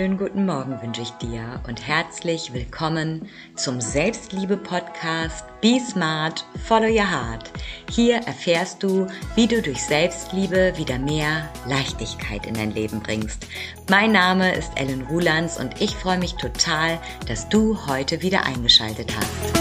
wunderschönen 0.00 0.18
guten 0.18 0.46
Morgen 0.46 0.80
wünsche 0.80 1.02
ich 1.02 1.10
dir 1.12 1.60
und 1.68 1.86
herzlich 1.86 2.54
willkommen 2.54 3.28
zum 3.54 3.82
Selbstliebe-Podcast 3.82 5.44
Be 5.60 5.78
Smart, 5.78 6.46
Follow 6.64 6.86
Your 6.86 7.10
Heart. 7.10 7.50
Hier 7.90 8.16
erfährst 8.16 8.82
du, 8.82 9.06
wie 9.34 9.46
du 9.46 9.60
durch 9.60 9.82
Selbstliebe 9.82 10.72
wieder 10.78 10.98
mehr 10.98 11.50
Leichtigkeit 11.68 12.46
in 12.46 12.54
dein 12.54 12.70
Leben 12.70 13.00
bringst. 13.00 13.46
Mein 13.90 14.12
Name 14.12 14.54
ist 14.54 14.72
Ellen 14.76 15.02
Rulands 15.02 15.60
und 15.60 15.82
ich 15.82 15.94
freue 15.94 16.18
mich 16.18 16.34
total, 16.36 16.98
dass 17.28 17.50
du 17.50 17.86
heute 17.86 18.22
wieder 18.22 18.46
eingeschaltet 18.46 19.14
hast. 19.14 19.59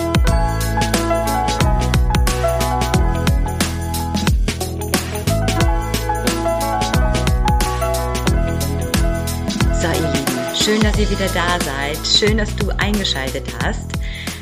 Ihr 10.99 11.09
wieder 11.09 11.29
da 11.29 11.57
seid. 11.61 11.97
Schön, 12.05 12.37
dass 12.37 12.53
du 12.57 12.71
eingeschaltet 12.77 13.45
hast. 13.63 13.89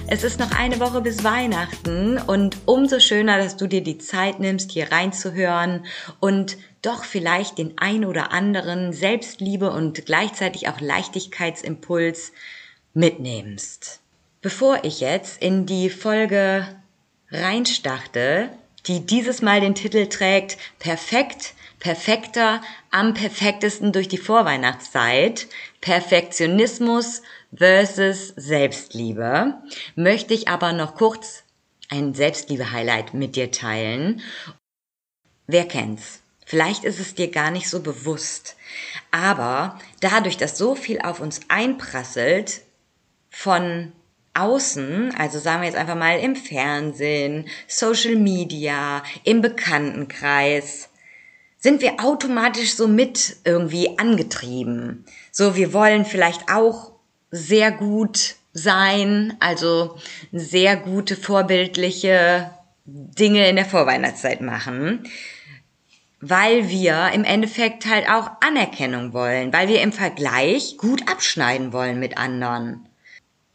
Es 0.07 0.23
ist 0.23 0.39
noch 0.39 0.49
eine 0.57 0.79
Woche 0.79 1.01
bis 1.01 1.23
Weihnachten 1.23 2.17
und 2.17 2.57
umso 2.65 2.99
schöner, 2.99 3.37
dass 3.37 3.57
du 3.57 3.67
dir 3.67 3.83
die 3.83 3.99
Zeit 3.99 4.39
nimmst, 4.39 4.71
hier 4.71 4.91
reinzuhören 4.91 5.85
und 6.19 6.57
doch 6.81 7.03
vielleicht 7.03 7.59
den 7.59 7.77
ein 7.77 8.05
oder 8.05 8.31
anderen 8.31 8.91
Selbstliebe 8.91 9.69
und 9.69 10.07
gleichzeitig 10.07 10.67
auch 10.67 10.81
Leichtigkeitsimpuls 10.81 12.31
mitnimmst. 12.95 13.99
Bevor 14.41 14.83
ich 14.83 14.99
jetzt 14.99 15.39
in 15.43 15.67
die 15.67 15.91
Folge 15.91 16.67
reinstarte, 17.29 18.49
die 18.87 19.05
dieses 19.05 19.43
Mal 19.43 19.61
den 19.61 19.75
Titel 19.75 20.07
trägt 20.07 20.57
Perfekt 20.79 21.53
perfekter, 21.79 22.61
am 22.91 23.13
perfektesten 23.13 23.91
durch 23.91 24.07
die 24.07 24.17
Vorweihnachtszeit, 24.17 25.47
Perfektionismus 25.81 27.21
versus 27.55 28.33
Selbstliebe, 28.35 29.55
möchte 29.95 30.33
ich 30.33 30.47
aber 30.47 30.73
noch 30.73 30.95
kurz 30.95 31.43
ein 31.89 32.13
Selbstliebe-Highlight 32.13 33.13
mit 33.13 33.35
dir 33.35 33.51
teilen. 33.51 34.21
Wer 35.45 35.65
kennt's? 35.65 36.21
Vielleicht 36.45 36.83
ist 36.83 36.99
es 36.99 37.15
dir 37.15 37.29
gar 37.29 37.51
nicht 37.51 37.69
so 37.69 37.81
bewusst. 37.81 38.55
Aber 39.11 39.79
dadurch, 39.99 40.37
dass 40.37 40.57
so 40.57 40.75
viel 40.75 40.99
auf 41.01 41.19
uns 41.19 41.41
einprasselt 41.49 42.61
von 43.29 43.91
außen, 44.33 45.13
also 45.17 45.39
sagen 45.39 45.61
wir 45.61 45.67
jetzt 45.67 45.77
einfach 45.77 45.95
mal 45.95 46.19
im 46.19 46.35
Fernsehen, 46.35 47.49
Social 47.67 48.15
Media, 48.15 49.03
im 49.23 49.41
Bekanntenkreis, 49.41 50.89
sind 51.67 51.81
wir 51.81 51.99
automatisch 51.99 52.75
so 52.75 52.87
mit 52.87 53.35
irgendwie 53.43 53.99
angetrieben. 53.99 55.03
So, 55.33 55.57
wir 55.57 55.73
wollen 55.73 56.05
vielleicht 56.05 56.49
auch 56.49 56.93
sehr 57.29 57.73
gut 57.73 58.35
sein, 58.53 59.35
also 59.41 59.97
sehr 60.31 60.77
gute 60.77 61.17
vorbildliche 61.17 62.51
Dinge 62.85 63.49
in 63.49 63.57
der 63.57 63.65
Vorweihnachtszeit 63.65 64.39
machen, 64.39 65.09
weil 66.21 66.69
wir 66.69 67.11
im 67.13 67.25
Endeffekt 67.25 67.85
halt 67.85 68.09
auch 68.09 68.31
Anerkennung 68.39 69.11
wollen, 69.11 69.51
weil 69.51 69.67
wir 69.67 69.81
im 69.81 69.91
Vergleich 69.91 70.77
gut 70.77 71.11
abschneiden 71.11 71.73
wollen 71.73 71.99
mit 71.99 72.17
anderen. 72.17 72.86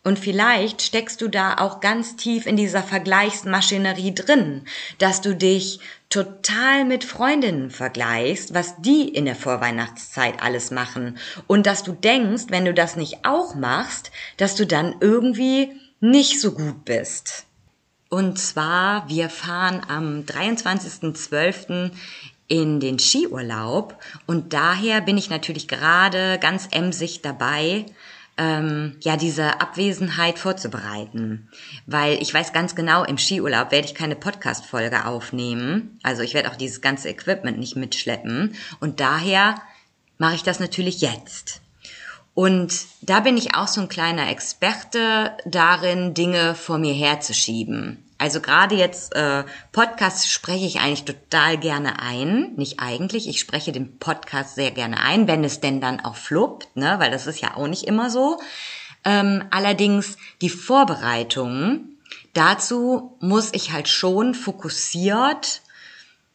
Und 0.04 0.18
vielleicht 0.18 0.82
steckst 0.82 1.20
du 1.20 1.28
da 1.28 1.58
auch 1.58 1.80
ganz 1.80 2.16
tief 2.16 2.46
in 2.46 2.56
dieser 2.56 2.82
Vergleichsmaschinerie 2.82 4.14
drin, 4.14 4.62
dass 4.98 5.20
du 5.20 5.36
dich 5.36 5.78
total 6.08 6.84
mit 6.84 7.04
Freundinnen 7.04 7.70
vergleichst, 7.70 8.52
was 8.52 8.74
die 8.82 9.08
in 9.08 9.26
der 9.26 9.36
Vorweihnachtszeit 9.36 10.42
alles 10.42 10.72
machen 10.72 11.18
und 11.46 11.66
dass 11.66 11.84
du 11.84 11.92
denkst, 11.92 12.46
wenn 12.48 12.64
du 12.64 12.74
das 12.74 12.96
nicht 12.96 13.24
auch 13.24 13.54
machst, 13.54 14.10
dass 14.38 14.56
du 14.56 14.66
dann 14.66 14.96
irgendwie 15.00 15.70
nicht 16.00 16.40
so 16.40 16.52
gut 16.52 16.84
bist. 16.84 17.46
Und 18.10 18.38
zwar, 18.38 19.08
wir 19.08 19.30
fahren 19.30 19.80
am 19.88 20.24
23.12. 20.24 21.92
in 22.48 22.80
den 22.80 22.98
Skiurlaub 22.98 23.96
und 24.26 24.52
daher 24.52 25.00
bin 25.00 25.16
ich 25.16 25.30
natürlich 25.30 25.68
gerade 25.68 26.38
ganz 26.40 26.68
emsig 26.72 27.22
dabei, 27.22 27.86
ähm, 28.38 28.96
ja 29.00 29.16
diese 29.16 29.60
Abwesenheit 29.60 30.38
vorzubereiten, 30.38 31.48
weil 31.86 32.20
ich 32.22 32.32
weiß 32.32 32.52
ganz 32.52 32.74
genau, 32.74 33.04
im 33.04 33.18
Skiurlaub 33.18 33.70
werde 33.70 33.86
ich 33.86 33.94
keine 33.94 34.16
Podcast-Folge 34.16 35.06
aufnehmen, 35.06 35.98
also 36.02 36.22
ich 36.22 36.34
werde 36.34 36.50
auch 36.50 36.56
dieses 36.56 36.80
ganze 36.80 37.08
Equipment 37.08 37.58
nicht 37.58 37.76
mitschleppen 37.76 38.54
und 38.80 39.00
daher 39.00 39.56
mache 40.18 40.34
ich 40.34 40.42
das 40.42 40.60
natürlich 40.60 41.00
jetzt. 41.00 41.60
Und 42.34 42.86
da 43.02 43.20
bin 43.20 43.36
ich 43.36 43.54
auch 43.54 43.68
so 43.68 43.82
ein 43.82 43.90
kleiner 43.90 44.30
Experte 44.30 45.36
darin, 45.44 46.14
Dinge 46.14 46.54
vor 46.54 46.78
mir 46.78 46.94
herzuschieben. 46.94 48.02
Also 48.22 48.40
gerade 48.40 48.76
jetzt 48.76 49.16
äh, 49.16 49.42
Podcasts 49.72 50.30
spreche 50.30 50.64
ich 50.64 50.78
eigentlich 50.78 51.04
total 51.04 51.58
gerne 51.58 51.98
ein. 51.98 52.52
Nicht 52.54 52.78
eigentlich, 52.78 53.28
ich 53.28 53.40
spreche 53.40 53.72
den 53.72 53.98
Podcast 53.98 54.54
sehr 54.54 54.70
gerne 54.70 55.00
ein, 55.00 55.26
wenn 55.26 55.42
es 55.42 55.58
denn 55.58 55.80
dann 55.80 55.98
auch 55.98 56.14
fluppt, 56.14 56.76
ne? 56.76 57.00
weil 57.00 57.10
das 57.10 57.26
ist 57.26 57.40
ja 57.40 57.56
auch 57.56 57.66
nicht 57.66 57.82
immer 57.82 58.10
so. 58.10 58.40
Ähm, 59.04 59.42
allerdings 59.50 60.18
die 60.40 60.50
Vorbereitungen, 60.50 61.98
dazu 62.32 63.16
muss 63.18 63.52
ich 63.54 63.72
halt 63.72 63.88
schon 63.88 64.34
fokussiert 64.34 65.62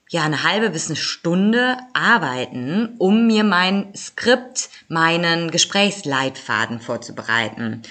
ja 0.09 0.23
eine 0.23 0.43
halbe 0.43 0.71
bis 0.71 0.87
eine 0.87 0.97
Stunde 0.97 1.77
arbeiten, 1.93 2.95
um 2.97 3.27
mir 3.27 3.45
mein 3.45 3.95
Skript, 3.95 4.67
meinen 4.89 5.51
Gesprächsleitfaden 5.51 6.81
vorzubereiten. 6.81 7.81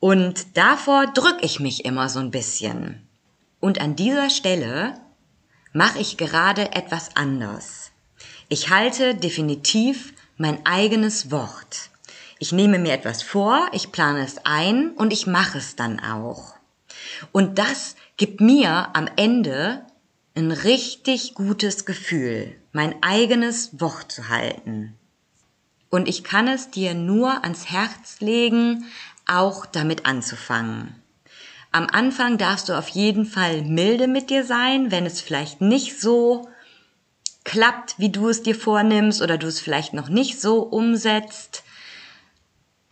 Und 0.00 0.56
davor 0.56 1.06
drücke 1.06 1.44
ich 1.44 1.60
mich 1.60 1.84
immer 1.84 2.08
so 2.08 2.18
ein 2.18 2.32
bisschen. 2.32 3.03
Und 3.64 3.80
an 3.80 3.96
dieser 3.96 4.28
Stelle 4.28 5.00
mache 5.72 5.98
ich 5.98 6.18
gerade 6.18 6.72
etwas 6.72 7.16
anders. 7.16 7.92
Ich 8.50 8.68
halte 8.68 9.14
definitiv 9.14 10.12
mein 10.36 10.66
eigenes 10.66 11.30
Wort. 11.30 11.88
Ich 12.38 12.52
nehme 12.52 12.78
mir 12.78 12.92
etwas 12.92 13.22
vor, 13.22 13.70
ich 13.72 13.90
plane 13.90 14.22
es 14.22 14.36
ein 14.44 14.90
und 14.90 15.14
ich 15.14 15.26
mache 15.26 15.56
es 15.56 15.76
dann 15.76 15.98
auch. 15.98 16.56
Und 17.32 17.58
das 17.58 17.96
gibt 18.18 18.42
mir 18.42 18.94
am 18.94 19.08
Ende 19.16 19.86
ein 20.34 20.52
richtig 20.52 21.32
gutes 21.32 21.86
Gefühl, 21.86 22.54
mein 22.72 23.02
eigenes 23.02 23.80
Wort 23.80 24.12
zu 24.12 24.28
halten. 24.28 24.94
Und 25.88 26.06
ich 26.06 26.22
kann 26.22 26.48
es 26.48 26.70
dir 26.70 26.92
nur 26.92 27.44
ans 27.44 27.70
Herz 27.70 28.20
legen, 28.20 28.84
auch 29.24 29.64
damit 29.64 30.04
anzufangen. 30.04 31.02
Am 31.74 31.88
Anfang 31.90 32.38
darfst 32.38 32.68
du 32.68 32.78
auf 32.78 32.86
jeden 32.90 33.26
Fall 33.26 33.62
milde 33.62 34.06
mit 34.06 34.30
dir 34.30 34.44
sein, 34.44 34.92
wenn 34.92 35.06
es 35.06 35.20
vielleicht 35.20 35.60
nicht 35.60 36.00
so 36.00 36.48
klappt, 37.42 37.98
wie 37.98 38.10
du 38.10 38.28
es 38.28 38.44
dir 38.44 38.54
vornimmst 38.54 39.20
oder 39.20 39.38
du 39.38 39.48
es 39.48 39.58
vielleicht 39.58 39.92
noch 39.92 40.08
nicht 40.08 40.40
so 40.40 40.60
umsetzt. 40.62 41.64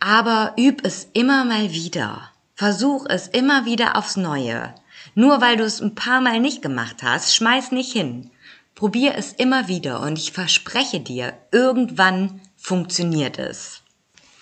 Aber 0.01 0.53
üb 0.59 0.81
es 0.83 1.07
immer 1.13 1.45
mal 1.45 1.71
wieder. 1.71 2.29
Versuch 2.55 3.05
es 3.07 3.29
immer 3.29 3.63
wieder 3.63 3.95
aufs 3.95 4.17
Neue. 4.17 4.75
Nur 5.15 5.39
weil 5.39 5.55
du 5.55 5.63
es 5.63 5.79
ein 5.79 5.95
paar 5.95 6.19
Mal 6.19 6.41
nicht 6.41 6.61
gemacht 6.61 7.03
hast, 7.03 7.33
schmeiß 7.33 7.71
nicht 7.71 7.93
hin. 7.93 8.31
Probier 8.75 9.15
es 9.15 9.31
immer 9.31 9.69
wieder 9.69 10.01
und 10.01 10.17
ich 10.17 10.33
verspreche 10.33 10.99
dir, 10.99 11.31
irgendwann 11.53 12.41
funktioniert 12.57 13.39
es. 13.39 13.81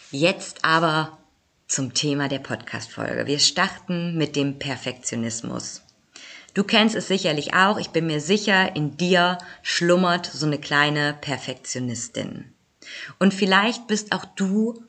Jetzt 0.09 0.65
aber 0.65 1.19
zum 1.71 1.93
Thema 1.93 2.27
der 2.27 2.39
Podcast-Folge. 2.39 3.27
Wir 3.27 3.39
starten 3.39 4.17
mit 4.17 4.35
dem 4.35 4.59
Perfektionismus. 4.59 5.81
Du 6.53 6.65
kennst 6.65 6.95
es 6.95 7.07
sicherlich 7.07 7.53
auch. 7.53 7.77
Ich 7.77 7.91
bin 7.91 8.07
mir 8.07 8.19
sicher, 8.19 8.75
in 8.75 8.97
dir 8.97 9.37
schlummert 9.61 10.25
so 10.25 10.45
eine 10.45 10.57
kleine 10.59 11.17
Perfektionistin. 11.21 12.53
Und 13.19 13.33
vielleicht 13.33 13.87
bist 13.87 14.11
auch 14.11 14.25
du 14.25 14.83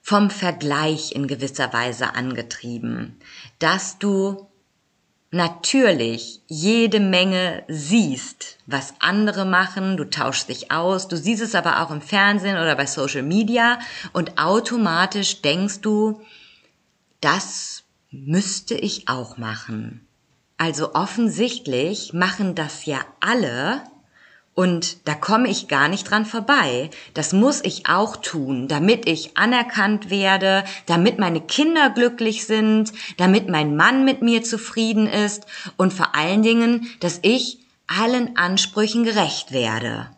vom 0.00 0.30
Vergleich 0.30 1.12
in 1.14 1.26
gewisser 1.26 1.70
Weise 1.74 2.14
angetrieben, 2.14 3.20
dass 3.58 3.98
du 3.98 4.49
natürlich 5.30 6.42
jede 6.48 7.00
Menge 7.00 7.62
siehst, 7.68 8.58
was 8.66 8.94
andere 8.98 9.44
machen, 9.44 9.96
du 9.96 10.04
tauschst 10.04 10.48
dich 10.48 10.70
aus, 10.72 11.08
du 11.08 11.16
siehst 11.16 11.42
es 11.42 11.54
aber 11.54 11.82
auch 11.82 11.90
im 11.90 12.02
Fernsehen 12.02 12.56
oder 12.56 12.74
bei 12.74 12.86
Social 12.86 13.22
Media. 13.22 13.78
Und 14.12 14.38
automatisch 14.38 15.42
denkst 15.42 15.80
du, 15.80 16.20
das 17.20 17.84
müsste 18.10 18.74
ich 18.74 19.08
auch 19.08 19.36
machen. 19.36 20.06
Also 20.56 20.94
offensichtlich 20.94 22.12
machen 22.12 22.54
das 22.54 22.84
ja 22.84 22.98
alle 23.20 23.82
und 24.54 25.08
da 25.08 25.14
komme 25.14 25.48
ich 25.48 25.68
gar 25.68 25.88
nicht 25.88 26.10
dran 26.10 26.26
vorbei. 26.26 26.90
Das 27.14 27.32
muss 27.32 27.62
ich 27.64 27.88
auch 27.88 28.16
tun, 28.16 28.68
damit 28.68 29.08
ich 29.08 29.36
anerkannt 29.36 30.10
werde, 30.10 30.64
damit 30.86 31.18
meine 31.18 31.40
Kinder 31.40 31.90
glücklich 31.90 32.46
sind, 32.46 32.92
damit 33.16 33.48
mein 33.48 33.76
Mann 33.76 34.04
mit 34.04 34.22
mir 34.22 34.42
zufrieden 34.42 35.06
ist 35.06 35.46
und 35.76 35.92
vor 35.92 36.14
allen 36.14 36.42
Dingen, 36.42 36.88
dass 37.00 37.20
ich 37.22 37.58
allen 37.86 38.36
Ansprüchen 38.36 39.04
gerecht 39.04 39.52
werde. 39.52 40.10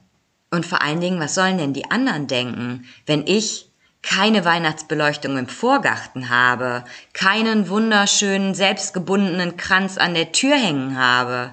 Und 0.50 0.67
vor 0.67 0.82
allen 0.82 1.00
Dingen, 1.00 1.20
was 1.20 1.35
sollen 1.35 1.58
denn 1.58 1.73
die 1.73 1.90
anderen 1.90 2.26
denken, 2.26 2.85
wenn 3.06 3.26
ich 3.26 3.70
keine 4.02 4.44
Weihnachtsbeleuchtung 4.44 5.38
im 5.38 5.46
Vorgarten 5.46 6.28
habe, 6.28 6.85
keinen 7.12 7.69
wunderschönen 7.69 8.55
selbstgebundenen 8.55 9.56
Kranz 9.56 9.96
an 9.96 10.14
der 10.14 10.32
Tür 10.32 10.56
hängen 10.56 10.99
habe 10.99 11.52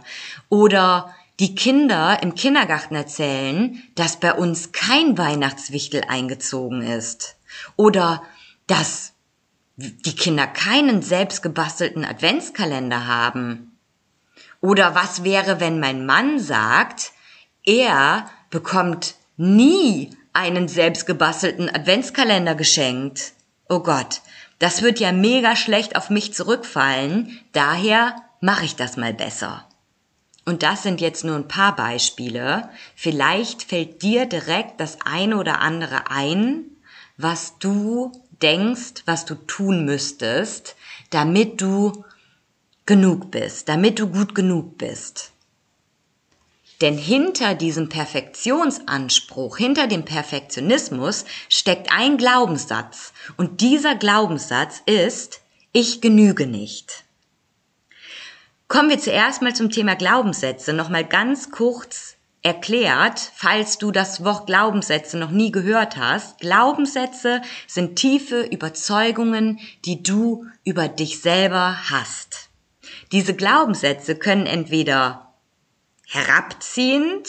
oder 0.49 1.13
die 1.39 1.55
Kinder 1.55 2.21
im 2.21 2.35
Kindergarten 2.35 2.95
erzählen, 2.95 3.81
dass 3.95 4.17
bei 4.19 4.33
uns 4.33 4.71
kein 4.73 5.17
Weihnachtswichtel 5.17 6.03
eingezogen 6.07 6.81
ist 6.81 7.37
oder 7.77 8.23
dass 8.67 9.13
die 9.77 10.15
Kinder 10.15 10.45
keinen 10.45 11.01
selbstgebastelten 11.01 12.03
Adventskalender 12.03 13.07
haben. 13.07 13.77
Oder 14.59 14.93
was 14.93 15.23
wäre, 15.23 15.61
wenn 15.61 15.79
mein 15.79 16.05
Mann 16.05 16.39
sagt, 16.39 17.13
er 17.65 18.29
bekommt 18.49 19.15
nie 19.37 20.09
einen 20.33 20.67
selbstgebastelten 20.67 21.73
Adventskalender 21.73 22.55
geschenkt. 22.55 23.31
Oh 23.69 23.79
Gott, 23.79 24.21
das 24.59 24.81
wird 24.81 24.99
ja 24.99 25.13
mega 25.13 25.55
schlecht 25.55 25.95
auf 25.95 26.09
mich 26.09 26.33
zurückfallen, 26.33 27.39
daher 27.53 28.15
mache 28.41 28.65
ich 28.65 28.75
das 28.75 28.97
mal 28.97 29.13
besser. 29.13 29.68
Und 30.49 30.63
das 30.63 30.81
sind 30.81 30.99
jetzt 30.99 31.23
nur 31.23 31.35
ein 31.35 31.47
paar 31.47 31.75
Beispiele. 31.75 32.69
Vielleicht 32.95 33.61
fällt 33.61 34.01
dir 34.01 34.25
direkt 34.25 34.79
das 34.79 34.97
eine 35.05 35.37
oder 35.37 35.61
andere 35.61 36.09
ein, 36.09 36.65
was 37.17 37.59
du 37.59 38.11
denkst, 38.41 39.03
was 39.05 39.25
du 39.25 39.35
tun 39.35 39.85
müsstest, 39.85 40.75
damit 41.11 41.61
du 41.61 42.03
genug 42.87 43.29
bist, 43.29 43.69
damit 43.69 43.99
du 43.99 44.07
gut 44.07 44.33
genug 44.33 44.79
bist. 44.79 45.33
Denn 46.81 46.97
hinter 46.97 47.53
diesem 47.53 47.87
Perfektionsanspruch, 47.89 49.55
hinter 49.55 49.85
dem 49.85 50.03
Perfektionismus 50.03 51.25
steckt 51.47 51.91
ein 51.91 52.17
Glaubenssatz. 52.17 53.13
Und 53.37 53.61
dieser 53.61 53.93
Glaubenssatz 53.93 54.81
ist, 54.87 55.41
ich 55.73 56.01
genüge 56.01 56.47
nicht. 56.47 57.03
Kommen 58.69 58.91
wir 58.91 58.99
zuerst 58.99 59.41
mal 59.41 59.55
zum 59.55 59.71
Thema 59.71 59.95
Glaubenssätze. 59.95 60.73
Nochmal 60.73 61.03
ganz 61.03 61.49
kurz 61.49 62.17
erklärt, 62.43 63.19
falls 63.33 63.79
du 63.79 63.91
das 63.91 64.23
Wort 64.23 64.45
Glaubenssätze 64.45 65.17
noch 65.17 65.31
nie 65.31 65.51
gehört 65.51 65.97
hast. 65.97 66.39
Glaubenssätze 66.39 67.41
sind 67.65 67.95
tiefe 67.95 68.41
Überzeugungen, 68.41 69.59
die 69.85 70.03
du 70.03 70.45
über 70.63 70.87
dich 70.87 71.19
selber 71.19 71.89
hast. 71.89 72.51
Diese 73.11 73.33
Glaubenssätze 73.33 74.15
können 74.15 74.45
entweder 74.45 75.33
herabziehend, 76.05 77.27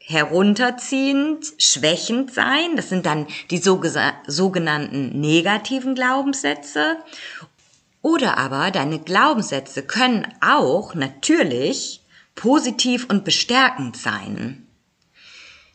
herunterziehend, 0.00 1.52
schwächend 1.58 2.32
sein. 2.32 2.76
Das 2.76 2.88
sind 2.88 3.04
dann 3.04 3.26
die 3.50 3.58
sogenannten 3.58 5.20
negativen 5.20 5.94
Glaubenssätze. 5.94 6.96
Oder 8.02 8.36
aber 8.36 8.72
deine 8.72 8.98
Glaubenssätze 8.98 9.84
können 9.84 10.26
auch 10.40 10.94
natürlich 10.94 12.02
positiv 12.34 13.06
und 13.08 13.24
bestärkend 13.24 13.96
sein. 13.96 14.66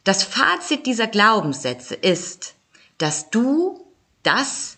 Das 0.04 0.24
Fazit 0.24 0.86
dieser 0.86 1.08
Glaubenssätze 1.08 1.96
ist, 1.96 2.54
dass 2.98 3.30
du 3.30 3.86
das 4.24 4.78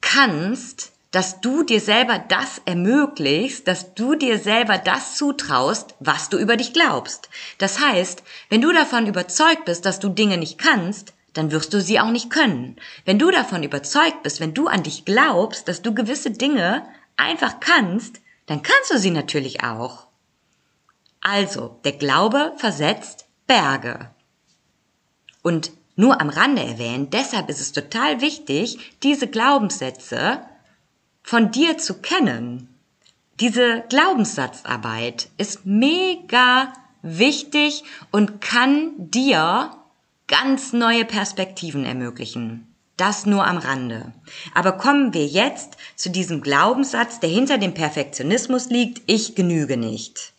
kannst, 0.00 0.92
dass 1.10 1.40
du 1.40 1.62
dir 1.62 1.80
selber 1.80 2.18
das 2.18 2.60
ermöglichst, 2.64 3.68
dass 3.68 3.94
du 3.94 4.16
dir 4.16 4.38
selber 4.38 4.78
das 4.78 5.16
zutraust, 5.16 5.94
was 6.00 6.28
du 6.28 6.38
über 6.38 6.56
dich 6.56 6.72
glaubst. 6.72 7.28
Das 7.58 7.78
heißt, 7.78 8.24
wenn 8.48 8.60
du 8.60 8.72
davon 8.72 9.06
überzeugt 9.06 9.64
bist, 9.64 9.86
dass 9.86 10.00
du 10.00 10.08
Dinge 10.08 10.38
nicht 10.38 10.58
kannst, 10.58 11.12
dann 11.34 11.50
wirst 11.50 11.74
du 11.74 11.80
sie 11.80 12.00
auch 12.00 12.10
nicht 12.10 12.30
können. 12.30 12.76
Wenn 13.04 13.18
du 13.18 13.30
davon 13.30 13.62
überzeugt 13.62 14.22
bist, 14.22 14.40
wenn 14.40 14.54
du 14.54 14.68
an 14.68 14.82
dich 14.82 15.04
glaubst, 15.04 15.68
dass 15.68 15.82
du 15.82 15.94
gewisse 15.94 16.30
Dinge 16.30 16.86
einfach 17.16 17.60
kannst, 17.60 18.20
dann 18.46 18.62
kannst 18.62 18.92
du 18.92 18.98
sie 18.98 19.10
natürlich 19.10 19.62
auch. 19.62 20.06
Also, 21.20 21.80
der 21.84 21.92
Glaube 21.92 22.52
versetzt 22.56 23.26
Berge. 23.46 24.10
Und 25.42 25.72
nur 25.96 26.20
am 26.20 26.28
Rande 26.28 26.62
erwähnt, 26.62 27.12
deshalb 27.14 27.48
ist 27.48 27.60
es 27.60 27.72
total 27.72 28.20
wichtig, 28.20 28.96
diese 29.02 29.28
Glaubenssätze 29.28 30.40
von 31.22 31.50
dir 31.50 31.78
zu 31.78 32.00
kennen, 32.00 32.68
diese 33.40 33.82
Glaubenssatzarbeit 33.88 35.28
ist 35.38 35.66
mega 35.66 36.72
wichtig 37.02 37.84
und 38.12 38.40
kann 38.40 38.92
dir 38.96 39.76
ganz 40.26 40.72
neue 40.72 41.04
Perspektiven 41.04 41.84
ermöglichen. 41.84 42.74
Das 42.96 43.26
nur 43.26 43.44
am 43.46 43.58
Rande. 43.58 44.12
Aber 44.54 44.72
kommen 44.72 45.12
wir 45.14 45.26
jetzt 45.26 45.76
zu 45.96 46.10
diesem 46.10 46.40
Glaubenssatz, 46.40 47.18
der 47.18 47.28
hinter 47.28 47.58
dem 47.58 47.74
Perfektionismus 47.74 48.70
liegt, 48.70 49.02
ich 49.06 49.34
genüge 49.34 49.76
nicht. 49.76 50.32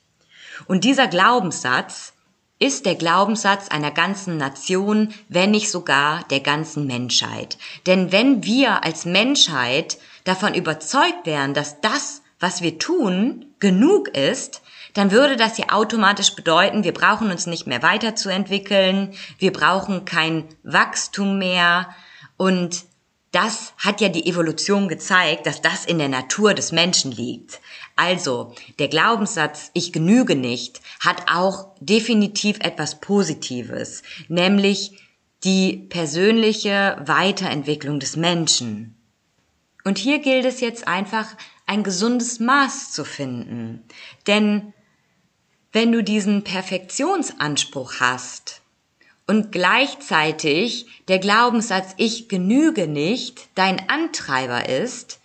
Und 0.67 0.85
dieser 0.85 1.07
Glaubenssatz 1.07 2.13
ist 2.57 2.85
der 2.85 2.95
Glaubenssatz 2.95 3.67
einer 3.67 3.91
ganzen 3.91 4.37
Nation, 4.37 5.13
wenn 5.27 5.51
nicht 5.51 5.69
sogar 5.69 6.23
der 6.29 6.39
ganzen 6.39 6.87
Menschheit. 6.87 7.57
Denn 7.85 8.13
wenn 8.13 8.45
wir 8.45 8.85
als 8.85 9.03
Menschheit 9.03 9.97
davon 10.23 10.53
überzeugt 10.53 11.25
wären, 11.25 11.53
dass 11.53 11.81
das, 11.81 12.21
was 12.39 12.61
wir 12.61 12.79
tun, 12.79 13.45
genug 13.59 14.07
ist, 14.09 14.61
dann 14.95 15.11
würde 15.11 15.35
das 15.35 15.57
ja 15.59 15.69
automatisch 15.69 16.33
bedeuten, 16.35 16.83
wir 16.83 16.93
brauchen 16.93 17.29
uns 17.29 17.45
nicht 17.45 17.67
mehr 17.67 17.83
weiterzuentwickeln, 17.83 19.13
wir 19.37 19.53
brauchen 19.53 20.05
kein 20.05 20.45
Wachstum 20.63 21.37
mehr 21.37 21.89
und 22.37 22.85
das 23.31 23.73
hat 23.77 23.99
ja 23.99 24.07
die 24.07 24.25
Evolution 24.27 24.87
gezeigt, 24.87 25.45
dass 25.45 25.61
das 25.61 25.85
in 25.85 25.99
der 25.99 26.07
Natur 26.07 26.53
des 26.53 26.71
Menschen 26.71 27.11
liegt. 27.11 27.59
Also, 27.97 28.55
der 28.79 28.87
Glaubenssatz, 28.87 29.71
ich 29.73 29.91
genüge 29.91 30.37
nicht, 30.37 30.79
hat 31.01 31.23
auch 31.29 31.75
definitiv 31.81 32.59
etwas 32.61 33.01
Positives, 33.01 34.03
nämlich 34.29 34.97
die 35.43 35.85
persönliche 35.89 37.01
Weiterentwicklung 37.05 37.99
des 37.99 38.15
Menschen. 38.15 38.95
Und 39.83 39.97
hier 39.97 40.19
gilt 40.19 40.45
es 40.45 40.61
jetzt 40.61 40.87
einfach, 40.87 41.27
ein 41.67 41.83
gesundes 41.83 42.39
Maß 42.39 42.91
zu 42.91 43.03
finden. 43.03 43.83
Denn 44.27 44.73
wenn 45.75 45.91
du 45.91 46.01
diesen 46.01 46.45
Perfektionsanspruch 46.45 47.95
hast 47.99 48.61
und 49.27 49.51
gleichzeitig 49.51 50.85
der 51.09 51.19
Glaubenssatz 51.19 51.93
ich 51.97 52.29
genüge 52.29 52.87
nicht 52.87 53.49
dein 53.55 53.89
Antreiber 53.89 54.69
ist, 54.69 55.19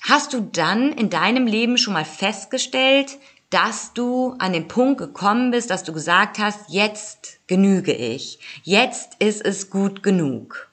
hast 0.00 0.32
du 0.32 0.40
dann 0.40 0.90
in 0.90 1.08
deinem 1.08 1.46
Leben 1.46 1.78
schon 1.78 1.94
mal 1.94 2.04
festgestellt, 2.04 3.16
dass 3.48 3.94
du 3.94 4.34
an 4.40 4.52
den 4.52 4.66
Punkt 4.66 4.98
gekommen 4.98 5.52
bist, 5.52 5.70
dass 5.70 5.84
du 5.84 5.92
gesagt 5.92 6.40
hast, 6.40 6.68
jetzt 6.68 7.38
genüge 7.46 7.92
ich, 7.92 8.40
jetzt 8.64 9.14
ist 9.20 9.46
es 9.46 9.70
gut 9.70 10.02
genug. 10.02 10.68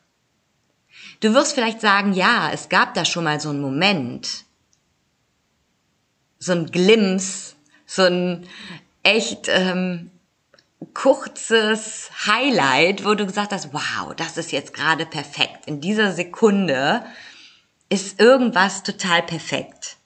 Du 1.20 1.36
wirst 1.36 1.54
vielleicht 1.54 1.82
sagen, 1.82 2.14
ja, 2.14 2.50
es 2.52 2.68
gab 2.68 2.96
da 2.96 3.06
schon 3.06 3.26
mal 3.26 3.40
so 3.40 3.50
einen 3.50 3.62
Moment, 3.62 4.44
so 6.40 6.54
ein 6.54 6.66
Glimpse, 6.72 7.55
so 7.86 8.04
ein 8.04 8.48
echt 9.04 9.48
ähm, 9.48 10.12
kurzes 10.94 12.10
Highlight, 12.28 13.06
wo 13.06 13.16
du 13.16 13.26
gesagt 13.26 13.52
hast, 13.52 13.74
wow, 13.74 14.14
das 14.16 14.38
ist 14.38 14.52
jetzt 14.52 14.74
gerade 14.74 15.06
perfekt. 15.06 15.68
In 15.68 15.82
dieser 15.82 16.12
Sekunde 16.12 17.06
ist 17.90 18.20
irgendwas 18.20 18.84
total 18.84 19.22
perfekt. 19.22 19.98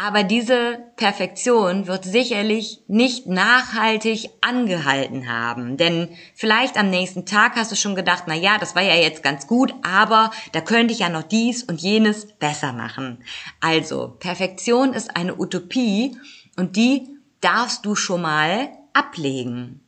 Aber 0.00 0.22
diese 0.22 0.78
Perfektion 0.94 1.88
wird 1.88 2.04
sicherlich 2.04 2.84
nicht 2.86 3.26
nachhaltig 3.26 4.30
angehalten 4.40 5.28
haben. 5.28 5.76
Denn 5.76 6.10
vielleicht 6.36 6.76
am 6.76 6.88
nächsten 6.88 7.26
Tag 7.26 7.56
hast 7.56 7.72
du 7.72 7.76
schon 7.76 7.96
gedacht, 7.96 8.24
na 8.28 8.34
ja, 8.36 8.58
das 8.58 8.76
war 8.76 8.82
ja 8.82 8.94
jetzt 8.94 9.24
ganz 9.24 9.48
gut, 9.48 9.74
aber 9.82 10.30
da 10.52 10.60
könnte 10.60 10.94
ich 10.94 11.00
ja 11.00 11.08
noch 11.08 11.24
dies 11.24 11.64
und 11.64 11.80
jenes 11.80 12.26
besser 12.34 12.72
machen. 12.72 13.24
Also, 13.58 14.14
Perfektion 14.20 14.92
ist 14.92 15.16
eine 15.16 15.36
Utopie 15.36 16.16
und 16.56 16.76
die 16.76 17.08
darfst 17.40 17.84
du 17.84 17.96
schon 17.96 18.22
mal 18.22 18.68
ablegen. 18.92 19.80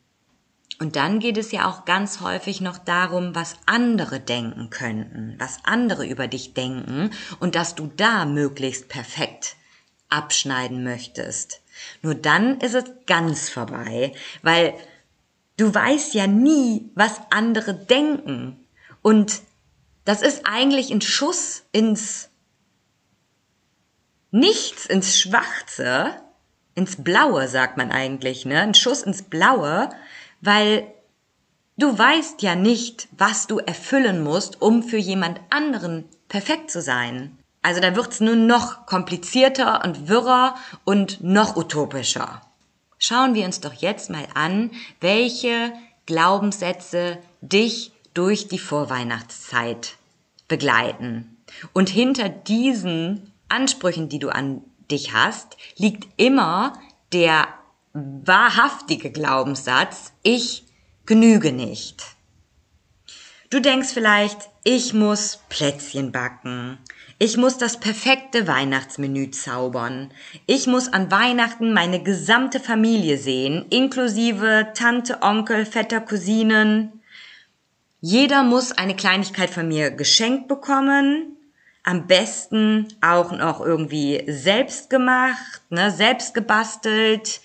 Und 0.80 0.96
dann 0.96 1.20
geht 1.20 1.38
es 1.38 1.52
ja 1.52 1.68
auch 1.68 1.84
ganz 1.84 2.20
häufig 2.20 2.60
noch 2.60 2.78
darum, 2.78 3.36
was 3.36 3.58
andere 3.66 4.18
denken 4.18 4.70
könnten, 4.70 5.36
was 5.38 5.58
andere 5.62 6.04
über 6.04 6.26
dich 6.26 6.52
denken 6.52 7.10
und 7.38 7.54
dass 7.54 7.76
du 7.76 7.92
da 7.96 8.24
möglichst 8.24 8.88
perfekt 8.88 9.54
abschneiden 10.10 10.84
möchtest. 10.84 11.62
Nur 12.02 12.14
dann 12.14 12.60
ist 12.60 12.74
es 12.74 12.84
ganz 13.06 13.48
vorbei, 13.48 14.12
weil 14.42 14.74
du 15.56 15.72
weißt 15.72 16.14
ja 16.14 16.26
nie, 16.26 16.90
was 16.94 17.20
andere 17.30 17.74
denken. 17.74 18.64
Und 19.02 19.40
das 20.04 20.22
ist 20.22 20.42
eigentlich 20.44 20.90
ein 20.90 21.00
Schuss 21.00 21.64
ins 21.72 22.28
Nichts, 24.32 24.86
ins 24.86 25.18
Schwarze, 25.18 26.14
ins 26.76 27.02
Blaue, 27.02 27.48
sagt 27.48 27.76
man 27.76 27.90
eigentlich, 27.90 28.46
ne? 28.46 28.60
Ein 28.60 28.74
Schuss 28.74 29.02
ins 29.02 29.22
Blaue, 29.22 29.90
weil 30.40 30.86
Du 31.80 31.98
weißt 31.98 32.42
ja 32.42 32.56
nicht, 32.56 33.08
was 33.16 33.46
du 33.46 33.56
erfüllen 33.56 34.22
musst, 34.22 34.60
um 34.60 34.82
für 34.82 34.98
jemand 34.98 35.40
anderen 35.48 36.04
perfekt 36.28 36.70
zu 36.70 36.82
sein. 36.82 37.38
Also 37.62 37.80
da 37.80 37.94
wird's 37.94 38.20
nur 38.20 38.36
noch 38.36 38.86
komplizierter 38.86 39.84
und 39.84 40.08
wirrer 40.08 40.54
und 40.84 41.22
noch 41.22 41.56
utopischer. 41.56 42.40
Schauen 42.98 43.34
wir 43.34 43.44
uns 43.44 43.60
doch 43.60 43.74
jetzt 43.74 44.10
mal 44.10 44.26
an, 44.34 44.70
welche 45.00 45.72
Glaubenssätze 46.06 47.18
dich 47.40 47.92
durch 48.14 48.48
die 48.48 48.58
Vorweihnachtszeit 48.58 49.96
begleiten. 50.48 51.36
Und 51.72 51.88
hinter 51.88 52.28
diesen 52.28 53.32
Ansprüchen, 53.48 54.08
die 54.08 54.18
du 54.18 54.30
an 54.30 54.62
dich 54.90 55.12
hast, 55.12 55.56
liegt 55.76 56.08
immer 56.16 56.74
der 57.12 57.48
wahrhaftige 57.92 59.10
Glaubenssatz, 59.10 60.12
ich 60.22 60.64
genüge 61.06 61.52
nicht. 61.52 62.04
Du 63.50 63.60
denkst 63.60 63.88
vielleicht, 63.92 64.48
ich 64.62 64.94
muss 64.94 65.40
Plätzchen 65.48 66.12
backen. 66.12 66.78
Ich 67.22 67.36
muss 67.36 67.58
das 67.58 67.78
perfekte 67.78 68.48
Weihnachtsmenü 68.48 69.30
zaubern. 69.30 70.10
Ich 70.46 70.66
muss 70.66 70.90
an 70.90 71.10
Weihnachten 71.10 71.74
meine 71.74 72.02
gesamte 72.02 72.60
Familie 72.60 73.18
sehen, 73.18 73.66
inklusive 73.68 74.68
Tante, 74.72 75.20
Onkel, 75.20 75.66
Vetter, 75.66 76.00
Cousinen. 76.00 77.02
Jeder 78.00 78.42
muss 78.42 78.72
eine 78.72 78.96
Kleinigkeit 78.96 79.50
von 79.50 79.68
mir 79.68 79.90
geschenkt 79.90 80.48
bekommen. 80.48 81.36
Am 81.84 82.06
besten 82.06 82.88
auch 83.02 83.32
noch 83.32 83.60
irgendwie 83.60 84.24
selbst 84.26 84.88
gemacht, 84.88 85.60
ne, 85.68 85.90
selbst 85.90 86.32
gebastelt. 86.32 87.42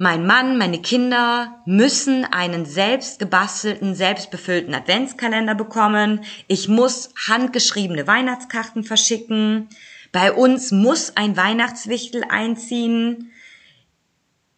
Mein 0.00 0.24
Mann, 0.26 0.58
meine 0.58 0.80
Kinder 0.80 1.60
müssen 1.66 2.24
einen 2.24 2.66
selbst 2.66 3.18
gebastelten, 3.18 3.96
selbst 3.96 4.30
befüllten 4.30 4.72
Adventskalender 4.72 5.56
bekommen. 5.56 6.24
Ich 6.46 6.68
muss 6.68 7.10
handgeschriebene 7.26 8.06
Weihnachtskarten 8.06 8.84
verschicken. 8.84 9.68
Bei 10.12 10.32
uns 10.32 10.70
muss 10.70 11.16
ein 11.16 11.36
Weihnachtswichtel 11.36 12.22
einziehen. 12.28 13.32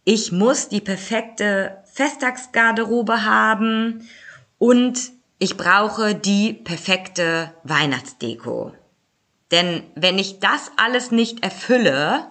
Ich 0.05 0.31
muss 0.31 0.69
die 0.69 0.83
perfekte 0.83 1.83
Festtagsgarderobe 1.91 3.25
haben 3.25 4.07
und 4.59 5.11
ich 5.39 5.57
brauche 5.57 6.15
die 6.15 6.53
perfekte 6.53 7.55
Weihnachtsdeko. 7.65 8.75
Denn 9.51 9.85
wenn 9.95 10.19
ich 10.19 10.39
das 10.39 10.71
alles 10.77 11.11
nicht 11.13 11.43
erfülle, 11.43 12.31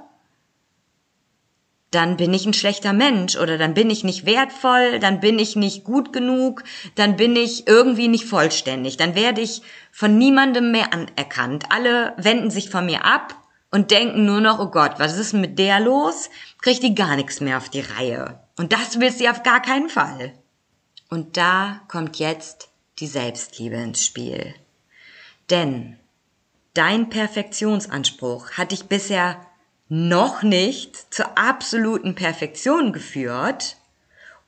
dann 1.92 2.18
bin 2.18 2.34
ich 2.34 2.46
ein 2.46 2.54
schlechter 2.54 2.94
Mensch 2.94 3.36
oder 3.36 3.58
dann 3.58 3.74
bin 3.74 3.90
ich 3.90 4.04
nicht 4.04 4.26
wertvoll, 4.26 5.00
dann 5.00 5.20
bin 5.20 5.40
ich 5.40 5.56
nicht 5.56 5.84
gut 5.84 6.14
genug, 6.14 6.64
dann 6.96 7.16
bin 7.16 7.36
ich 7.36 7.68
irgendwie 7.68 8.08
nicht 8.08 8.26
vollständig, 8.26 8.98
dann 8.98 9.16
werde 9.16 9.42
ich 9.42 9.64
von 9.92 10.18
niemandem 10.18 10.72
mehr 10.72 10.94
anerkannt. 10.94 11.66
Alle 11.70 12.14
wenden 12.18 12.52
sich 12.52 12.70
von 12.70 12.86
mir 12.86 13.06
ab 13.06 13.36
und 13.72 13.92
denken 13.92 14.26
nur 14.26 14.42
noch, 14.42 14.60
oh 14.60 14.68
Gott, 14.68 14.94
was 14.98 15.18
ist 15.18 15.34
mit 15.34 15.58
der 15.58 15.80
los? 15.80 16.30
Kriegt 16.62 16.84
die 16.84 16.96
gar 16.96 17.16
nichts 17.16 17.42
mehr 17.42 17.58
auf 17.58 17.70
die 17.70 17.82
Reihe. 17.82 18.40
Und 18.58 18.72
das 18.72 19.00
will 19.00 19.12
sie 19.12 19.30
auf 19.30 19.44
gar 19.44 19.62
keinen 19.62 19.90
Fall. 19.90 20.34
Und 21.10 21.38
da 21.38 21.82
kommt 21.88 22.20
jetzt 22.20 22.70
die 23.00 23.08
Selbstliebe 23.08 23.76
ins 23.76 24.06
Spiel. 24.06 24.54
Denn 25.50 25.98
dein 26.76 27.10
Perfektionsanspruch 27.10 28.52
hat 28.52 28.72
dich 28.72 28.86
bisher 28.86 29.38
noch 29.90 30.44
nicht 30.44 31.14
zur 31.14 31.38
absoluten 31.38 32.14
Perfektion 32.14 32.94
geführt 32.94 33.78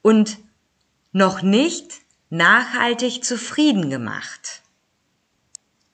und 0.03 0.38
noch 1.12 1.41
nicht 1.41 2.01
nachhaltig 2.29 3.25
zufrieden 3.25 3.89
gemacht. 3.89 4.62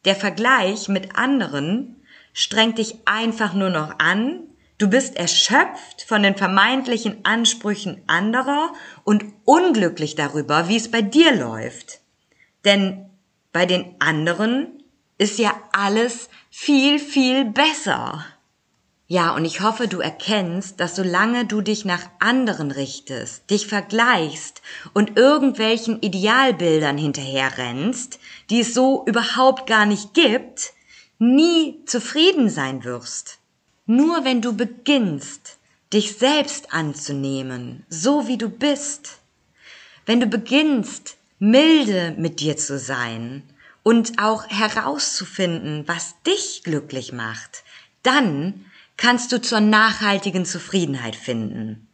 Der 0.05 0.15
Vergleich 0.15 0.89
mit 0.89 1.17
anderen 1.17 2.01
strengt 2.33 2.77
dich 2.77 2.95
einfach 3.05 3.53
nur 3.53 3.69
noch 3.69 3.97
an, 3.99 4.41
du 4.77 4.89
bist 4.89 5.15
erschöpft 5.15 6.03
von 6.07 6.21
den 6.23 6.35
vermeintlichen 6.35 7.25
Ansprüchen 7.25 8.03
anderer 8.05 8.73
und 9.03 9.25
unglücklich 9.45 10.15
darüber, 10.15 10.67
wie 10.67 10.77
es 10.77 10.91
bei 10.91 11.01
dir 11.01 11.35
läuft. 11.35 12.01
Denn 12.63 13.09
bei 13.53 13.65
den 13.65 13.95
anderen 13.99 14.83
ist 15.17 15.39
ja 15.39 15.53
alles 15.71 16.29
viel, 16.51 16.99
viel 16.99 17.45
besser. 17.45 18.25
Ja, 19.09 19.33
und 19.33 19.45
ich 19.45 19.61
hoffe, 19.61 19.87
du 19.87 20.01
erkennst, 20.01 20.81
dass 20.81 20.97
solange 20.97 21.45
du 21.45 21.61
dich 21.61 21.85
nach 21.85 22.03
anderen 22.19 22.71
richtest, 22.71 23.49
dich 23.49 23.67
vergleichst 23.67 24.61
und 24.93 25.17
irgendwelchen 25.17 26.01
Idealbildern 26.01 26.97
hinterherrennst, 26.97 28.19
die 28.49 28.59
es 28.59 28.73
so 28.73 29.05
überhaupt 29.05 29.65
gar 29.65 29.85
nicht 29.85 30.13
gibt, 30.13 30.73
nie 31.19 31.79
zufrieden 31.85 32.49
sein 32.49 32.83
wirst. 32.83 33.39
Nur 33.85 34.25
wenn 34.25 34.41
du 34.41 34.53
beginnst, 34.53 35.57
dich 35.93 36.17
selbst 36.17 36.73
anzunehmen, 36.73 37.85
so 37.87 38.27
wie 38.27 38.37
du 38.37 38.49
bist, 38.49 39.19
wenn 40.05 40.19
du 40.19 40.27
beginnst, 40.27 41.15
milde 41.39 42.13
mit 42.17 42.41
dir 42.41 42.57
zu 42.57 42.77
sein 42.77 43.43
und 43.83 44.19
auch 44.21 44.49
herauszufinden, 44.49 45.87
was 45.87 46.21
dich 46.23 46.63
glücklich 46.63 47.13
macht, 47.13 47.63
dann 48.03 48.65
kannst 48.97 49.31
du 49.31 49.41
zur 49.41 49.59
nachhaltigen 49.59 50.45
Zufriedenheit 50.45 51.15
finden. 51.15 51.87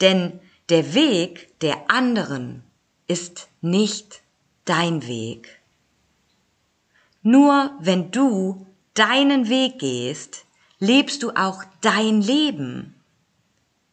Denn 0.00 0.40
der 0.68 0.94
Weg 0.94 1.58
der 1.60 1.90
anderen 1.90 2.62
ist 3.06 3.48
nicht 3.60 4.22
dein 4.64 5.06
Weg. 5.06 5.60
Nur 7.22 7.72
wenn 7.80 8.10
du 8.10 8.66
deinen 8.94 9.48
Weg 9.48 9.78
gehst, 9.78 10.44
lebst 10.78 11.22
du 11.22 11.30
auch 11.30 11.62
dein 11.80 12.20
Leben. 12.22 12.94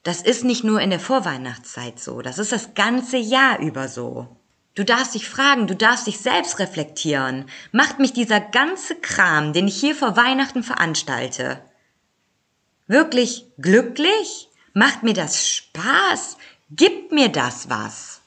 Das 0.04 0.22
ist 0.22 0.44
nicht 0.44 0.64
nur 0.64 0.82
in 0.82 0.92
der 0.92 1.00
Vorweihnachtszeit 1.00 2.00
so, 2.00 2.22
das 2.22 2.38
ist 2.38 2.52
das 2.52 2.76
ganze 2.76 3.18
Jahr 3.18 3.60
über 3.60 3.88
so. 3.88 4.38
Du 4.76 4.84
darfst 4.84 5.16
dich 5.16 5.28
fragen, 5.28 5.68
du 5.68 5.76
darfst 5.76 6.06
dich 6.06 6.20
selbst 6.20 6.60
reflektieren. 6.60 7.46
Macht 7.72 7.98
mich 7.98 8.12
dieser 8.12 8.42
ganze 8.42 8.96
Kram, 8.96 9.54
den 9.54 9.70
ich 9.70 9.80
hier 9.80 9.96
vor 9.96 10.18
Weihnachten 10.18 10.64
veranstalte, 10.64 11.62
wirklich 12.88 13.46
glücklich? 13.58 14.50
Macht 14.74 15.04
mir 15.04 15.14
das 15.14 15.48
Spaß? 15.48 16.38
Gibt 16.70 17.12
mir 17.12 17.30
das 17.30 17.70
was? 17.70 18.22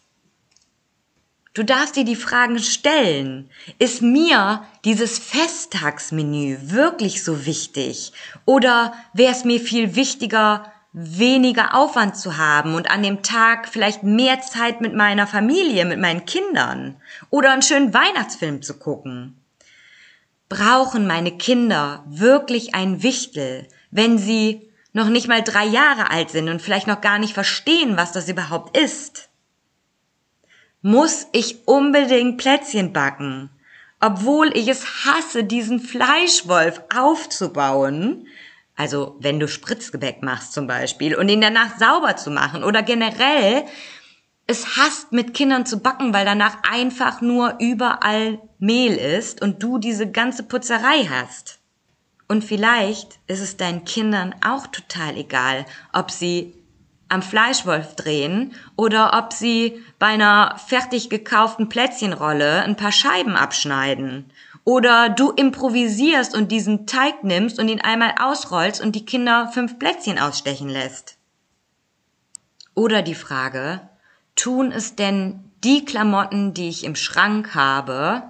Du 1.58 1.64
darfst 1.64 1.96
dir 1.96 2.04
die 2.04 2.16
Fragen 2.16 2.60
stellen. 2.60 3.50
Ist 3.80 4.00
mir 4.00 4.64
dieses 4.84 5.18
Festtagsmenü 5.18 6.56
wirklich 6.62 7.24
so 7.24 7.46
wichtig? 7.46 8.12
Oder 8.44 8.94
wäre 9.12 9.32
es 9.32 9.44
mir 9.44 9.58
viel 9.58 9.96
wichtiger, 9.96 10.72
weniger 10.92 11.74
Aufwand 11.74 12.16
zu 12.16 12.36
haben 12.36 12.74
und 12.76 12.90
an 12.90 13.02
dem 13.02 13.22
Tag 13.24 13.68
vielleicht 13.68 14.04
mehr 14.04 14.40
Zeit 14.40 14.80
mit 14.80 14.94
meiner 14.94 15.26
Familie, 15.26 15.84
mit 15.84 15.98
meinen 15.98 16.26
Kindern 16.26 16.96
oder 17.30 17.50
einen 17.50 17.62
schönen 17.62 17.92
Weihnachtsfilm 17.92 18.62
zu 18.62 18.78
gucken? 18.78 19.36
Brauchen 20.48 21.06
meine 21.06 21.36
Kinder 21.36 22.04
wirklich 22.06 22.74
ein 22.74 23.02
Wichtel, 23.02 23.66
wenn 23.90 24.18
sie 24.18 24.70
noch 24.92 25.08
nicht 25.08 25.28
mal 25.28 25.42
drei 25.42 25.64
Jahre 25.64 26.10
alt 26.10 26.30
sind 26.30 26.48
und 26.48 26.62
vielleicht 26.62 26.86
noch 26.86 27.00
gar 27.00 27.18
nicht 27.18 27.34
verstehen, 27.34 27.96
was 27.96 28.12
das 28.12 28.28
überhaupt 28.28 28.76
ist? 28.76 29.28
Muss 30.82 31.26
ich 31.32 31.66
unbedingt 31.66 32.38
Plätzchen 32.38 32.92
backen, 32.92 33.50
obwohl 34.00 34.56
ich 34.56 34.68
es 34.68 35.04
hasse, 35.04 35.44
diesen 35.44 35.80
Fleischwolf 35.80 36.82
aufzubauen? 36.94 38.26
Also 38.76 39.16
wenn 39.18 39.40
du 39.40 39.48
Spritzgebäck 39.48 40.22
machst 40.22 40.52
zum 40.52 40.68
Beispiel 40.68 41.16
und 41.16 41.28
ihn 41.28 41.40
danach 41.40 41.78
sauber 41.78 42.16
zu 42.16 42.30
machen 42.30 42.62
oder 42.62 42.82
generell 42.82 43.64
es 44.46 44.76
hasst, 44.76 45.12
mit 45.12 45.34
Kindern 45.34 45.66
zu 45.66 45.80
backen, 45.80 46.14
weil 46.14 46.24
danach 46.24 46.58
einfach 46.68 47.20
nur 47.20 47.56
überall 47.60 48.40
Mehl 48.58 48.96
ist 48.96 49.42
und 49.42 49.62
du 49.62 49.78
diese 49.78 50.10
ganze 50.10 50.42
Putzerei 50.42 51.06
hast. 51.10 51.58
Und 52.28 52.44
vielleicht 52.44 53.18
ist 53.26 53.40
es 53.40 53.56
deinen 53.56 53.84
Kindern 53.84 54.34
auch 54.46 54.66
total 54.66 55.16
egal, 55.16 55.64
ob 55.92 56.10
sie 56.10 56.54
am 57.08 57.22
Fleischwolf 57.22 57.96
drehen 57.96 58.52
oder 58.76 59.18
ob 59.18 59.32
sie 59.32 59.82
bei 59.98 60.08
einer 60.08 60.58
fertig 60.58 61.08
gekauften 61.08 61.70
Plätzchenrolle 61.70 62.62
ein 62.62 62.76
paar 62.76 62.92
Scheiben 62.92 63.34
abschneiden. 63.34 64.30
Oder 64.64 65.08
du 65.08 65.30
improvisierst 65.30 66.36
und 66.36 66.52
diesen 66.52 66.86
Teig 66.86 67.24
nimmst 67.24 67.58
und 67.58 67.68
ihn 67.68 67.80
einmal 67.80 68.14
ausrollst 68.20 68.82
und 68.82 68.94
die 68.94 69.06
Kinder 69.06 69.50
fünf 69.54 69.78
Plätzchen 69.78 70.18
ausstechen 70.18 70.68
lässt. 70.68 71.16
Oder 72.74 73.00
die 73.00 73.14
Frage, 73.14 73.80
tun 74.36 74.70
es 74.70 74.94
denn 74.94 75.50
die 75.64 75.86
Klamotten, 75.86 76.52
die 76.52 76.68
ich 76.68 76.84
im 76.84 76.94
Schrank 76.94 77.54
habe, 77.54 78.24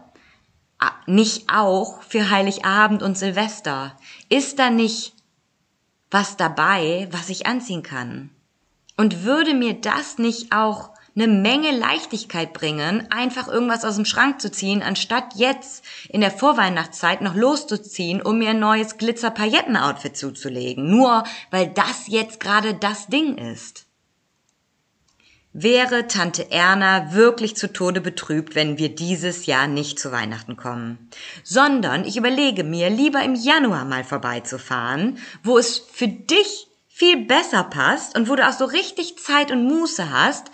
nicht 1.07 1.53
auch 1.53 2.03
für 2.03 2.31
Heiligabend 2.31 3.03
und 3.03 3.19
Silvester? 3.19 3.97
Ist 4.29 4.59
da 4.59 4.71
nicht 4.71 5.15
was 6.11 6.37
dabei, 6.37 7.09
was 7.11 7.29
ich 7.29 7.47
anziehen 7.47 7.83
kann? 7.83 8.31
Und 8.97 9.25
würde 9.25 9.55
mir 9.55 9.75
das 9.75 10.19
nicht 10.19 10.53
auch 10.53 10.91
eine 11.15 11.27
Menge 11.27 11.73
Leichtigkeit 11.73 12.53
bringen, 12.53 13.11
einfach 13.11 13.49
irgendwas 13.49 13.85
aus 13.85 13.97
dem 13.97 14.05
Schrank 14.05 14.41
zu 14.41 14.53
ziehen, 14.53 14.83
anstatt 14.83 15.35
jetzt 15.35 15.85
in 16.09 16.21
der 16.21 16.31
Vorweihnachtszeit 16.31 17.23
noch 17.23 17.35
loszuziehen, 17.35 18.23
um 18.23 18.39
mir 18.39 18.51
ein 18.51 18.61
neues 18.61 18.99
Glitzer-Pailletten-Outfit 18.99 20.17
zuzulegen. 20.17 20.89
Nur 20.89 21.25
weil 21.51 21.69
das 21.69 22.07
jetzt 22.07 22.39
gerade 22.39 22.75
das 22.75 23.09
Ding 23.09 23.37
ist. 23.37 23.88
Wäre 25.61 26.07
Tante 26.07 26.53
Erna 26.53 27.13
wirklich 27.15 27.57
zu 27.57 27.73
Tode 27.73 28.01
betrübt, 28.01 28.55
wenn 28.55 28.79
wir 28.79 28.95
dieses 28.95 29.47
Jahr 29.47 29.67
nicht 29.67 29.99
zu 29.99 30.13
Weihnachten 30.13 30.57
kommen, 30.57 31.11
sondern 31.43 32.05
ich 32.05 32.17
überlege 32.17 32.63
mir, 32.63 32.91
lieber 32.91 33.25
im 33.25 33.35
Januar 33.35 33.85
mal 33.85 34.05
vorbeizufahren, 34.05 35.19
wo 35.43 35.59
es 35.59 35.79
für 35.79 36.07
dich 36.07 36.69
viel 36.87 37.25
besser 37.25 37.65
passt 37.65 38.17
und 38.17 38.29
wo 38.29 38.37
du 38.37 38.47
auch 38.47 38.53
so 38.53 38.67
richtig 38.67 39.19
Zeit 39.19 39.51
und 39.51 39.67
Muße 39.67 40.13
hast, 40.13 40.53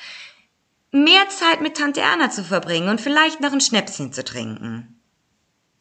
mehr 0.90 1.28
Zeit 1.28 1.61
mit 1.61 1.76
Tante 1.76 2.00
Erna 2.00 2.30
zu 2.30 2.42
verbringen 2.42 2.88
und 2.88 2.99
vielleicht 2.99 3.42
noch 3.42 3.52
ein 3.52 3.61
Schnäpschen 3.61 4.11
zu 4.11 4.25
trinken. 4.25 5.02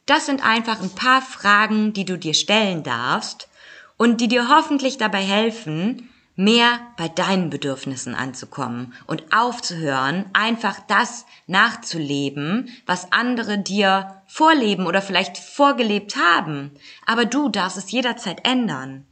Das 0.05 0.25
sind 0.25 0.43
einfach 0.45 0.81
ein 0.81 0.95
paar 0.95 1.21
Fragen, 1.21 1.93
die 1.93 2.03
du 2.03 2.17
dir 2.17 2.33
stellen 2.33 2.83
darfst 2.83 3.47
und 3.95 4.19
die 4.19 4.27
dir 4.27 4.49
hoffentlich 4.49 4.97
dabei 4.97 5.21
helfen, 5.21 6.09
mehr 6.35 6.79
bei 6.97 7.07
deinen 7.07 7.49
Bedürfnissen 7.49 8.15
anzukommen 8.15 8.93
und 9.05 9.33
aufzuhören, 9.33 10.25
einfach 10.33 10.79
das 10.87 11.25
nachzuleben, 11.47 12.69
was 12.85 13.11
andere 13.11 13.59
dir 13.59 14.21
vorleben 14.27 14.87
oder 14.87 15.01
vielleicht 15.01 15.37
vorgelebt 15.37 16.15
haben. 16.15 16.71
Aber 17.05 17.25
du 17.25 17.49
darfst 17.49 17.77
es 17.77 17.91
jederzeit 17.91 18.47
ändern. 18.47 19.05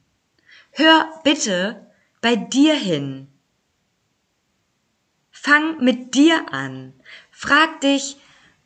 Hör 0.71 1.05
bitte 1.23 1.91
bei 2.21 2.35
dir 2.35 2.75
hin. 2.75 3.27
Fang 5.29 5.83
mit 5.83 6.15
dir 6.15 6.53
an. 6.53 6.93
Frag 7.31 7.81
dich, 7.81 8.17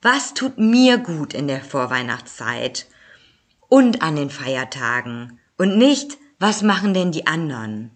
was 0.02 0.34
tut 0.34 0.58
mir 0.58 0.98
gut 0.98 1.34
in 1.34 1.48
der 1.48 1.62
Vorweihnachtszeit 1.62 2.86
und 3.70 4.02
an 4.02 4.16
den 4.16 4.30
Feiertagen 4.30 5.40
und 5.58 5.78
nicht, 5.78 6.18
was 6.38 6.62
machen 6.62 6.94
denn 6.94 7.12
die 7.12 7.28
anderen? 7.28 7.92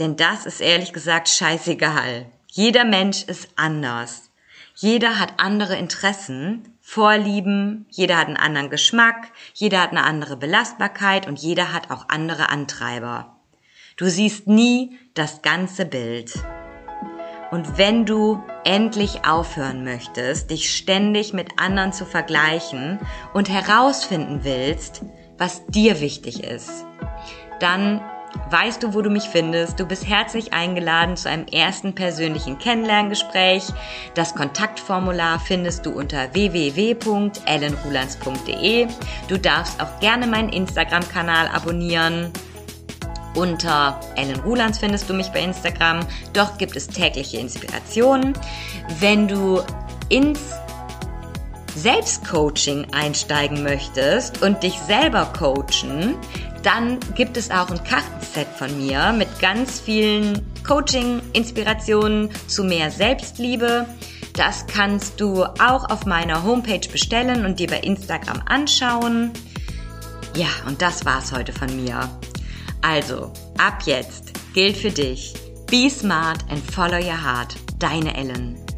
Denn 0.00 0.16
das 0.16 0.46
ist 0.46 0.60
ehrlich 0.60 0.92
gesagt 0.92 1.28
scheißegal. 1.28 2.26
Jeder 2.48 2.84
Mensch 2.84 3.22
ist 3.22 3.50
anders. 3.54 4.30
Jeder 4.74 5.18
hat 5.18 5.34
andere 5.36 5.76
Interessen, 5.76 6.74
Vorlieben, 6.80 7.86
jeder 7.90 8.16
hat 8.16 8.26
einen 8.26 8.38
anderen 8.38 8.70
Geschmack, 8.70 9.30
jeder 9.54 9.82
hat 9.82 9.90
eine 9.90 10.02
andere 10.02 10.36
Belastbarkeit 10.36 11.28
und 11.28 11.38
jeder 11.38 11.72
hat 11.72 11.90
auch 11.90 12.08
andere 12.08 12.48
Antreiber. 12.48 13.36
Du 13.96 14.08
siehst 14.08 14.48
nie 14.48 14.98
das 15.14 15.42
ganze 15.42 15.84
Bild. 15.84 16.32
Und 17.50 17.76
wenn 17.76 18.06
du 18.06 18.42
endlich 18.64 19.26
aufhören 19.26 19.84
möchtest, 19.84 20.50
dich 20.50 20.74
ständig 20.74 21.34
mit 21.34 21.60
anderen 21.60 21.92
zu 21.92 22.06
vergleichen 22.06 22.98
und 23.34 23.50
herausfinden 23.50 24.40
willst, 24.44 25.02
was 25.36 25.66
dir 25.66 26.00
wichtig 26.00 26.42
ist, 26.42 26.86
dann 27.60 28.00
weißt 28.50 28.82
du, 28.82 28.94
wo 28.94 29.02
du 29.02 29.10
mich 29.10 29.24
findest. 29.24 29.78
Du 29.78 29.84
bist 29.86 30.08
herzlich 30.08 30.52
eingeladen 30.52 31.16
zu 31.16 31.28
einem 31.28 31.46
ersten 31.46 31.94
persönlichen 31.94 32.58
Kennenlerngespräch. 32.58 33.68
Das 34.14 34.34
Kontaktformular 34.34 35.38
findest 35.38 35.86
du 35.86 35.92
unter 35.92 36.34
www.ellenrulands.de. 36.34 38.88
Du 39.28 39.38
darfst 39.38 39.80
auch 39.82 40.00
gerne 40.00 40.26
meinen 40.26 40.50
Instagram-Kanal 40.50 41.46
abonnieren. 41.48 42.32
Unter 43.36 44.00
Ellen 44.16 44.40
Rulands 44.40 44.80
findest 44.80 45.08
du 45.08 45.14
mich 45.14 45.28
bei 45.28 45.40
Instagram. 45.40 46.00
Dort 46.32 46.58
gibt 46.58 46.74
es 46.74 46.88
tägliche 46.88 47.38
Inspirationen. 47.38 48.32
Wenn 48.98 49.28
du 49.28 49.62
ins 50.08 50.40
Selbstcoaching 51.76 52.88
einsteigen 52.92 53.62
möchtest 53.62 54.42
und 54.42 54.62
dich 54.62 54.78
selber 54.80 55.32
coachen, 55.38 56.16
dann 56.62 56.98
gibt 57.14 57.36
es 57.36 57.50
auch 57.50 57.70
ein 57.70 57.82
Kartenset 57.84 58.48
von 58.56 58.76
mir 58.76 59.12
mit 59.12 59.28
ganz 59.40 59.80
vielen 59.80 60.46
Coaching-Inspirationen 60.66 62.30
zu 62.46 62.64
mehr 62.64 62.90
Selbstliebe. 62.90 63.86
Das 64.34 64.66
kannst 64.66 65.20
du 65.20 65.44
auch 65.44 65.90
auf 65.90 66.06
meiner 66.06 66.44
Homepage 66.44 66.86
bestellen 66.90 67.44
und 67.44 67.58
dir 67.58 67.68
bei 67.68 67.80
Instagram 67.80 68.42
anschauen. 68.46 69.32
Ja, 70.36 70.48
und 70.66 70.80
das 70.80 71.04
war's 71.04 71.32
heute 71.32 71.52
von 71.52 71.74
mir. 71.82 72.08
Also, 72.82 73.32
ab 73.58 73.82
jetzt 73.84 74.32
gilt 74.54 74.76
für 74.76 74.90
dich. 74.90 75.34
Be 75.66 75.90
smart 75.90 76.44
and 76.50 76.62
follow 76.70 76.98
your 76.98 77.22
heart. 77.22 77.56
Deine 77.78 78.16
Ellen. 78.16 78.69